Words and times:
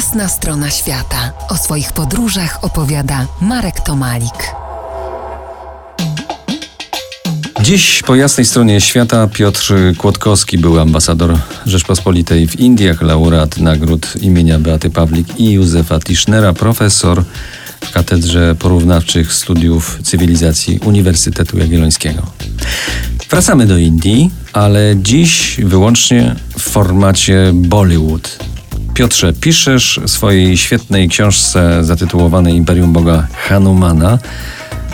Jasna 0.00 0.28
strona 0.28 0.70
świata. 0.70 1.32
O 1.48 1.56
swoich 1.56 1.92
podróżach 1.92 2.64
opowiada 2.64 3.26
Marek 3.40 3.80
Tomalik. 3.80 4.54
Dziś 7.62 8.02
po 8.06 8.14
jasnej 8.14 8.46
stronie 8.46 8.80
świata 8.80 9.26
Piotr 9.26 9.74
Kłodkowski 9.98 10.58
był 10.58 10.80
ambasador 10.80 11.38
Rzeczpospolitej 11.66 12.48
w 12.48 12.60
Indiach, 12.60 13.02
laureat 13.02 13.58
nagród 13.58 14.14
imienia 14.20 14.58
Beaty 14.58 14.90
Pawlik 14.90 15.40
i 15.40 15.52
Józefa 15.52 15.98
Tischnera, 15.98 16.52
profesor 16.52 17.24
w 17.80 17.92
Katedrze 17.92 18.54
Porównawczych 18.58 19.32
Studiów 19.32 19.98
Cywilizacji 20.02 20.78
Uniwersytetu 20.84 21.58
Jagiellońskiego. 21.58 22.22
Wracamy 23.30 23.66
do 23.66 23.78
Indii, 23.78 24.30
ale 24.52 24.94
dziś 24.96 25.60
wyłącznie 25.64 26.36
w 26.58 26.62
formacie 26.62 27.50
Bollywood. 27.54 28.49
Piotrze, 29.00 29.32
piszesz 29.32 30.00
w 30.04 30.10
swojej 30.10 30.56
świetnej 30.56 31.08
książce 31.08 31.84
zatytułowanej 31.84 32.54
Imperium 32.54 32.92
Boga 32.92 33.26
Hanumana, 33.48 34.18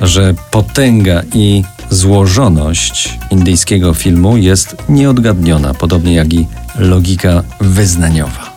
że 0.00 0.34
potęga 0.50 1.22
i 1.34 1.64
złożoność 1.90 3.18
indyjskiego 3.30 3.94
filmu 3.94 4.36
jest 4.36 4.76
nieodgadniona, 4.88 5.74
podobnie 5.74 6.14
jak 6.14 6.32
i 6.32 6.46
logika 6.78 7.42
wyznaniowa. 7.60 8.51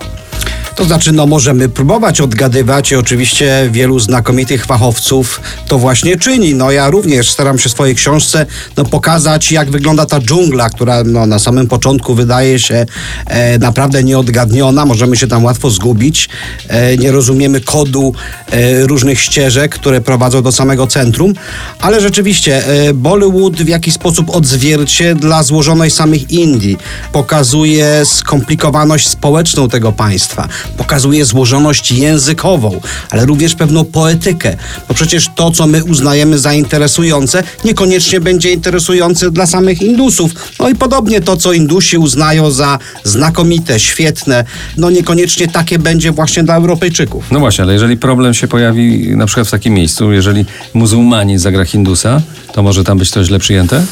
To 0.75 0.85
znaczy, 0.85 1.11
no 1.11 1.25
możemy 1.25 1.69
próbować 1.69 2.21
odgadywać 2.21 2.91
i 2.91 2.95
oczywiście 2.95 3.69
wielu 3.71 3.99
znakomitych 3.99 4.65
fachowców 4.65 5.41
to 5.67 5.77
właśnie 5.77 6.17
czyni. 6.17 6.55
No 6.55 6.71
ja 6.71 6.89
również 6.89 7.29
staram 7.29 7.59
się 7.59 7.69
w 7.69 7.71
swojej 7.71 7.95
książce 7.95 8.45
no, 8.77 8.85
pokazać, 8.85 9.51
jak 9.51 9.71
wygląda 9.71 10.05
ta 10.05 10.19
dżungla, 10.19 10.69
która 10.69 11.03
no, 11.03 11.25
na 11.25 11.39
samym 11.39 11.67
początku 11.67 12.15
wydaje 12.15 12.59
się 12.59 12.85
e, 13.25 13.57
naprawdę 13.59 14.03
nieodgadniona. 14.03 14.85
Możemy 14.85 15.17
się 15.17 15.27
tam 15.27 15.45
łatwo 15.45 15.69
zgubić. 15.69 16.29
E, 16.67 16.97
nie 16.97 17.11
rozumiemy 17.11 17.61
kodu 17.61 18.13
e, 18.51 18.87
różnych 18.87 19.19
ścieżek, 19.19 19.75
które 19.75 20.01
prowadzą 20.01 20.41
do 20.41 20.51
samego 20.51 20.87
centrum, 20.87 21.33
ale 21.79 22.01
rzeczywiście 22.01 22.67
e, 22.67 22.93
Bollywood 22.93 23.55
w 23.55 23.67
jakiś 23.67 23.93
sposób 23.93 24.29
odzwierciedla 24.29 25.43
złożoność 25.43 25.95
samych 25.95 26.31
Indii. 26.31 26.77
Pokazuje 27.11 28.05
skomplikowaność 28.05 29.07
społeczną 29.07 29.69
tego 29.69 29.91
państwa 29.91 30.47
pokazuje 30.77 31.25
złożoność 31.25 31.91
językową, 31.91 32.81
ale 33.09 33.25
również 33.25 33.55
pewną 33.55 33.85
poetykę. 33.85 34.57
Bo 34.87 34.93
przecież 34.93 35.29
to, 35.35 35.51
co 35.51 35.67
my 35.67 35.83
uznajemy 35.83 36.39
za 36.39 36.53
interesujące, 36.53 37.43
niekoniecznie 37.65 38.19
będzie 38.19 38.51
interesujące 38.51 39.31
dla 39.31 39.45
samych 39.45 39.81
Indusów. 39.81 40.31
No 40.59 40.69
i 40.69 40.75
podobnie 40.75 41.21
to, 41.21 41.37
co 41.37 41.53
Indusi 41.53 41.97
uznają 41.97 42.51
za 42.51 42.79
znakomite, 43.03 43.79
świetne, 43.79 44.45
no 44.77 44.89
niekoniecznie 44.89 45.47
takie 45.47 45.79
będzie 45.79 46.11
właśnie 46.11 46.43
dla 46.43 46.55
Europejczyków. 46.55 47.31
No 47.31 47.39
właśnie, 47.39 47.63
ale 47.63 47.73
jeżeli 47.73 47.97
problem 47.97 48.33
się 48.33 48.47
pojawi 48.47 49.15
na 49.17 49.25
przykład 49.25 49.47
w 49.47 49.51
takim 49.51 49.73
miejscu, 49.73 50.11
jeżeli 50.11 50.45
muzułmanin 50.73 51.39
zagra 51.39 51.65
Hindusa, 51.65 52.21
to 52.53 52.63
może 52.63 52.83
tam 52.83 52.97
być 52.97 53.11
to 53.11 53.23
źle 53.23 53.39
przyjęte? 53.39 53.85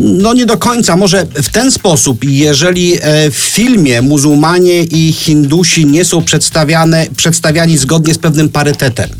No 0.00 0.34
nie 0.34 0.46
do 0.46 0.56
końca. 0.56 0.96
Może 0.96 1.26
w 1.34 1.48
ten 1.48 1.70
sposób, 1.70 2.24
jeżeli 2.24 2.94
e, 3.00 3.30
w 3.30 3.34
filmie 3.34 4.02
muzułmanie 4.02 4.82
i 4.82 5.12
Hindusi 5.12 5.86
nie 5.86 6.04
są 6.04 6.22
przedstawiane, 6.22 7.06
przedstawiani 7.16 7.78
zgodnie 7.78 8.14
z 8.14 8.18
pewnym 8.18 8.48
parytetem. 8.48 9.10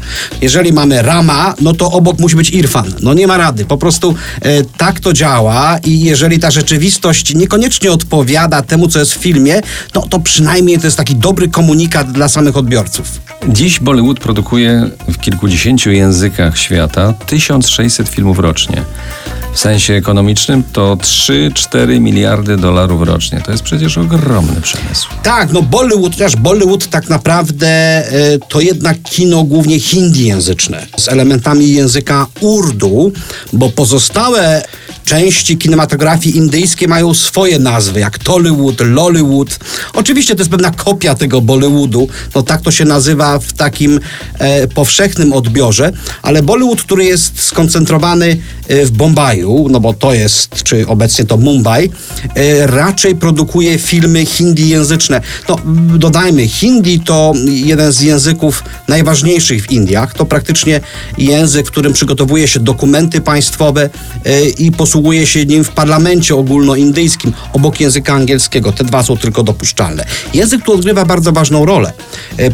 Jeżeli 0.40 0.72
mamy 0.72 1.02
Rama, 1.02 1.54
no 1.60 1.72
to 1.72 1.90
obok 1.90 2.18
musi 2.18 2.36
być 2.36 2.50
Irfan. 2.50 2.92
No 3.00 3.14
nie 3.14 3.26
ma 3.26 3.36
rady. 3.36 3.64
Po 3.64 3.78
prostu 3.78 4.14
e, 4.40 4.64
tak 4.64 5.00
to 5.00 5.12
działa 5.12 5.78
i 5.84 6.00
jeżeli 6.00 6.38
ta 6.38 6.50
rzeczywistość 6.50 7.34
niekoniecznie 7.34 7.92
odpowiada 7.92 8.62
temu, 8.62 8.88
co 8.88 8.98
jest 8.98 9.14
w 9.14 9.18
filmie, 9.18 9.60
no 9.94 10.06
to 10.10 10.20
przynajmniej 10.20 10.78
to 10.78 10.86
jest 10.86 10.96
taki 10.96 11.16
dobry 11.16 11.48
komunikat 11.48 12.12
dla 12.12 12.28
samych 12.28 12.56
odbiorców. 12.56 13.20
Dziś 13.48 13.80
Bollywood 13.80 14.20
produkuje 14.20 14.90
w 15.08 15.18
kilkudziesięciu 15.18 15.90
językach 15.90 16.58
świata 16.58 17.12
1600 17.26 18.08
filmów 18.08 18.38
rocznie. 18.38 18.82
W 19.54 19.58
sensie 19.58 19.94
ekonomicznym 19.94 20.62
to 20.72 20.96
3-4 20.96 22.00
miliardy 22.00 22.56
dolarów 22.56 23.02
rocznie. 23.02 23.40
To 23.44 23.52
jest 23.52 23.62
przecież 23.62 23.98
ogromny 23.98 24.60
przemysł. 24.60 25.08
Tak, 25.22 25.52
no 25.52 25.62
Bollywood, 25.62 26.12
chociaż 26.12 26.36
Bollywood 26.36 26.86
tak 26.86 27.08
naprawdę 27.08 27.68
e, 27.68 28.38
to 28.48 28.60
jednak 28.60 29.02
kino 29.02 29.44
głównie 29.44 29.80
hindi 29.80 30.26
języczne 30.26 30.86
z 30.96 31.08
elementami 31.08 31.72
języka 31.72 32.26
urdu, 32.40 33.12
bo 33.52 33.70
pozostałe 33.70 34.62
części 35.04 35.58
kinematografii 35.58 36.36
indyjskiej 36.36 36.88
mają 36.88 37.14
swoje 37.14 37.58
nazwy, 37.58 38.00
jak 38.00 38.18
Tollywood, 38.18 38.80
Lollywood. 38.80 39.58
Oczywiście 39.92 40.34
to 40.34 40.40
jest 40.40 40.50
pewna 40.50 40.70
kopia 40.70 41.14
tego 41.14 41.40
Bollywoodu, 41.40 42.08
no 42.34 42.42
tak 42.42 42.62
to 42.62 42.70
się 42.70 42.84
nazywa 42.84 43.38
w 43.38 43.52
takim 43.52 44.00
e, 44.38 44.68
powszechnym 44.68 45.32
odbiorze, 45.32 45.92
ale 46.22 46.42
Bollywood, 46.42 46.82
który 46.82 47.04
jest 47.04 47.42
skoncentrowany 47.42 48.36
w 48.68 48.90
Bombaju, 48.90 49.66
no 49.70 49.80
bo 49.80 49.94
to 49.94 50.14
jest, 50.14 50.62
czy 50.62 50.86
obecnie 50.86 51.24
to 51.24 51.36
Mumbai, 51.36 51.90
e, 52.34 52.66
raczej 52.66 53.16
produkuje 53.16 53.78
filmy 53.78 54.26
hindi 54.26 54.68
języczne. 54.68 55.20
No 55.48 55.58
dodajmy, 55.98 56.48
hindi 56.48 57.00
to 57.00 57.32
jeden 57.46 57.92
z 57.92 58.00
języków 58.00 58.64
najważniejszych 58.88 59.62
w 59.62 59.70
Indiach. 59.70 60.14
To 60.14 60.26
praktycznie 60.26 60.80
język, 61.18 61.66
w 61.66 61.70
którym 61.70 61.92
przygotowuje 61.92 62.48
się 62.48 62.60
dokumenty 62.60 63.20
państwowe 63.20 63.90
e, 64.24 64.48
i 64.48 64.72
posługuje 64.72 65.26
się 65.26 65.46
nim 65.46 65.64
w 65.64 65.70
parlamencie 65.70 66.34
ogólnoindyjskim, 66.34 67.32
obok 67.52 67.80
języka 67.80 68.14
angielskiego. 68.14 68.72
Te 68.72 68.84
dwa 68.84 69.02
są 69.02 69.16
tylko 69.16 69.42
dopuszczalne. 69.42 70.04
Język 70.34 70.64
tu 70.64 70.72
odgrywa 70.72 71.04
bardzo 71.04 71.32
ważną 71.32 71.66
rolę. 71.66 71.92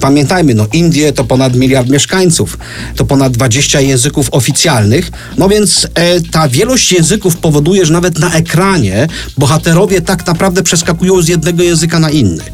Pamiętajmy, 0.00 0.54
no 0.54 0.66
Indie 0.72 1.12
to 1.12 1.24
ponad 1.24 1.56
miliard 1.56 1.88
mieszkańców, 1.88 2.58
to 2.96 3.04
ponad 3.04 3.32
20 3.32 3.80
języków 3.80 4.28
oficjalnych, 4.30 5.10
no 5.38 5.48
więc 5.48 5.88
ta 6.30 6.48
wielość 6.48 6.92
języków 6.92 7.36
powoduje, 7.36 7.86
że 7.86 7.92
nawet 7.92 8.18
na 8.18 8.32
ekranie 8.32 9.08
bohaterowie 9.38 10.00
tak 10.00 10.26
naprawdę 10.26 10.62
przeskakują 10.62 11.22
z 11.22 11.28
jednego 11.28 11.62
języka 11.62 11.98
na 11.98 12.10
inny. 12.10 12.44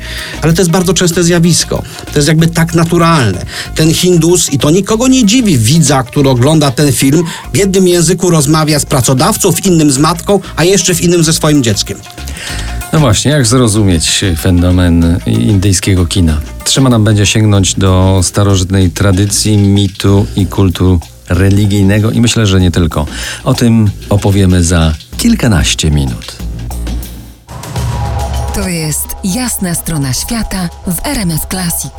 Ale 0.43 0.53
to 0.53 0.61
jest 0.61 0.71
bardzo 0.71 0.95
częste 0.95 1.25
zjawisko. 1.25 1.83
To 2.13 2.19
jest 2.19 2.29
jakby 2.29 2.47
tak 2.47 2.75
naturalne. 2.75 3.47
Ten 3.75 3.95
Hindus, 3.95 4.53
i 4.53 4.59
to 4.59 4.71
nikogo 4.71 5.09
nie 5.09 5.25
dziwi, 5.25 5.59
widza, 5.59 6.03
który 6.03 6.29
ogląda 6.29 6.71
ten 6.71 6.93
film, 6.93 7.25
w 7.53 7.57
jednym 7.57 7.89
języku 7.89 8.31
rozmawia 8.31 8.79
z 8.79 8.87
pracodawcą, 8.87 9.53
w 9.53 9.67
innym 9.67 9.91
z 9.91 9.99
matką, 9.99 10.41
a 10.57 10.65
jeszcze 10.65 10.95
w 10.95 11.03
innym 11.03 11.25
ze 11.25 11.33
swoim 11.33 11.63
dzieckiem. 11.63 11.99
No 12.93 13.01
właśnie, 13.01 13.31
jak 13.31 13.47
zrozumieć 13.47 14.25
fenomen 14.41 15.19
indyjskiego 15.27 16.07
kina? 16.07 16.41
Trzeba 16.65 16.89
nam 16.89 17.05
będzie 17.05 17.27
sięgnąć 17.27 17.75
do 17.75 18.21
starożytnej 18.23 18.91
tradycji, 18.91 19.57
mitu 19.57 20.27
i 20.37 20.47
kultu 20.47 21.01
religijnego 21.29 22.11
i 22.11 22.21
myślę, 22.21 22.47
że 22.47 22.61
nie 22.61 22.71
tylko. 22.71 23.07
O 23.45 23.55
tym 23.55 23.91
opowiemy 24.09 24.65
za 24.65 24.93
kilkanaście 25.17 25.91
minut. 25.91 26.37
To 28.55 28.69
jest 28.69 29.07
jasna 29.25 29.75
strona 29.75 30.13
świata 30.13 30.69
w 30.87 31.07
RMS 31.07 31.41
Classic. 31.51 31.93